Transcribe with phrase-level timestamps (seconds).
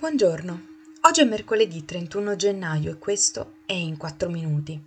[0.00, 0.62] Buongiorno,
[1.02, 4.82] oggi è mercoledì 31 gennaio e questo è In 4 Minuti,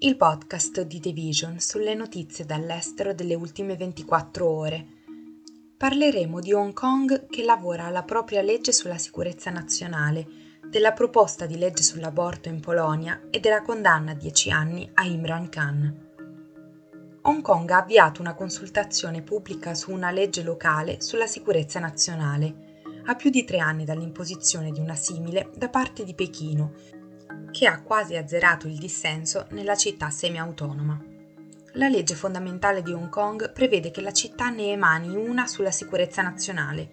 [0.00, 4.86] il podcast di The Vision sulle notizie dall'estero delle ultime 24 ore.
[5.76, 10.26] Parleremo di Hong Kong che lavora alla propria legge sulla sicurezza nazionale,
[10.68, 15.48] della proposta di legge sull'aborto in Polonia e della condanna a 10 anni a Imran
[15.48, 16.06] Khan.
[17.22, 22.67] Hong Kong ha avviato una consultazione pubblica su una legge locale sulla sicurezza nazionale
[23.08, 26.74] a più di tre anni dall'imposizione di una simile da parte di Pechino,
[27.50, 31.02] che ha quasi azzerato il dissenso nella città semi-autonoma.
[31.72, 36.20] La legge fondamentale di Hong Kong prevede che la città ne emani una sulla sicurezza
[36.20, 36.90] nazionale.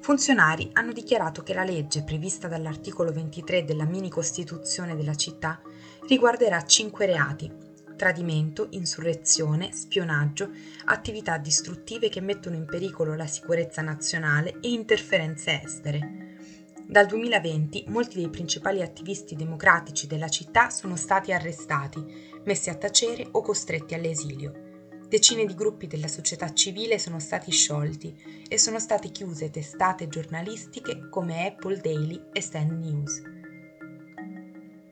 [0.00, 5.60] Funzionari hanno dichiarato che la legge prevista dall'articolo 23 della mini costituzione della città
[6.06, 7.50] riguarderà cinque reati,
[8.00, 10.50] tradimento, insurrezione, spionaggio,
[10.86, 16.38] attività distruttive che mettono in pericolo la sicurezza nazionale e interferenze estere.
[16.86, 22.02] Dal 2020 molti dei principali attivisti democratici della città sono stati arrestati,
[22.44, 24.88] messi a tacere o costretti all'esilio.
[25.06, 31.10] Decine di gruppi della società civile sono stati sciolti e sono state chiuse testate giornalistiche
[31.10, 33.39] come Apple Daily e Stand News.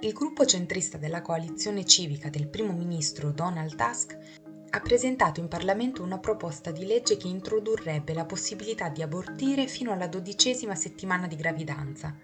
[0.00, 4.16] Il gruppo centrista della coalizione civica del primo ministro Donald Tusk
[4.70, 9.90] ha presentato in Parlamento una proposta di legge che introdurrebbe la possibilità di abortire fino
[9.90, 12.16] alla dodicesima settimana di gravidanza.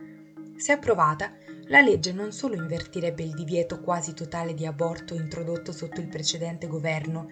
[0.56, 1.32] Se approvata,
[1.64, 6.68] la legge non solo invertirebbe il divieto quasi totale di aborto introdotto sotto il precedente
[6.68, 7.28] governo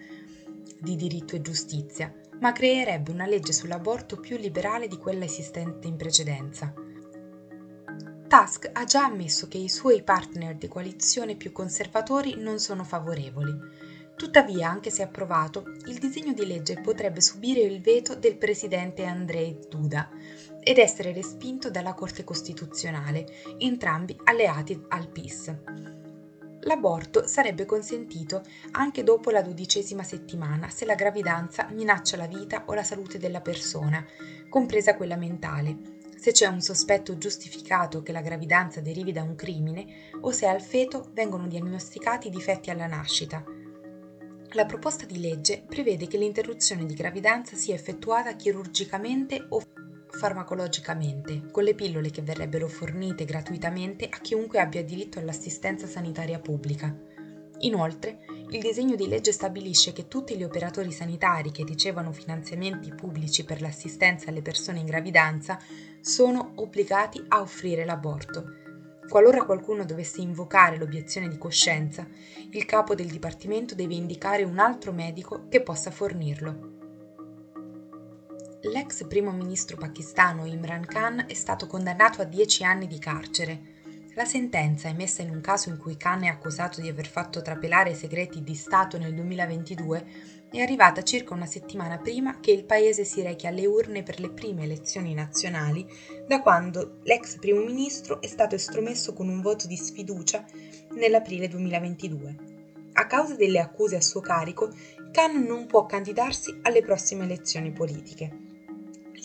[0.77, 5.95] di diritto e giustizia, ma creerebbe una legge sull'aborto più liberale di quella esistente in
[5.95, 6.73] precedenza.
[8.33, 13.55] Tusk ha già ammesso che i suoi partner di coalizione più conservatori non sono favorevoli.
[14.15, 19.67] Tuttavia, anche se approvato, il disegno di legge potrebbe subire il veto del presidente Andrzej
[19.67, 20.09] Duda
[20.63, 23.27] ed essere respinto dalla Corte Costituzionale,
[23.59, 25.55] entrambi alleati al PIS.
[26.61, 28.41] L'aborto sarebbe consentito
[28.71, 33.41] anche dopo la dodicesima settimana se la gravidanza minaccia la vita o la salute della
[33.41, 34.03] persona,
[34.49, 35.92] compresa quella mentale,
[36.23, 39.85] se c'è un sospetto giustificato che la gravidanza derivi da un crimine
[40.21, 43.43] o se al feto vengono diagnosticati difetti alla nascita.
[44.51, 49.61] La proposta di legge prevede che l'interruzione di gravidanza sia effettuata chirurgicamente o
[50.07, 56.97] farmacologicamente, con le pillole che verrebbero fornite gratuitamente a chiunque abbia diritto all'assistenza sanitaria pubblica.
[57.59, 58.19] Inoltre,
[58.49, 63.61] il disegno di legge stabilisce che tutti gli operatori sanitari che ricevono finanziamenti pubblici per
[63.61, 65.59] l'assistenza alle persone in gravidanza
[66.01, 68.61] sono obbligati a offrire l'aborto.
[69.07, 72.07] Qualora qualcuno dovesse invocare l'obiezione di coscienza,
[72.51, 76.71] il capo del dipartimento deve indicare un altro medico che possa fornirlo.
[78.61, 83.82] L'ex primo ministro pakistano Imran Khan è stato condannato a 10 anni di carcere
[84.15, 87.95] la sentenza, emessa in un caso in cui Khan è accusato di aver fatto trapelare
[87.95, 90.05] segreti di Stato nel 2022,
[90.51, 94.29] è arrivata circa una settimana prima che il paese si rechi alle urne per le
[94.29, 95.87] prime elezioni nazionali
[96.27, 100.45] da quando l'ex primo ministro è stato estromesso con un voto di sfiducia
[100.91, 102.35] nell'aprile 2022.
[102.93, 104.71] A causa delle accuse a suo carico,
[105.11, 108.51] Khan non può candidarsi alle prossime elezioni politiche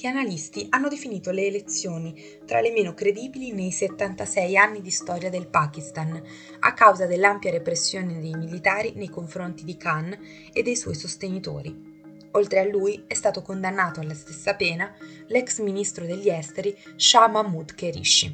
[0.01, 2.15] gli analisti hanno definito le elezioni
[2.47, 6.23] tra le meno credibili nei 76 anni di storia del Pakistan,
[6.61, 10.17] a causa dell'ampia repressione dei militari nei confronti di Khan
[10.53, 11.97] e dei suoi sostenitori.
[12.33, 14.95] Oltre a lui è stato condannato alla stessa pena
[15.27, 18.31] l'ex ministro degli esteri Shah Mahmood Kerishi.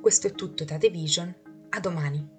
[0.00, 1.34] Questo è tutto da The Vision,
[1.68, 2.37] a domani.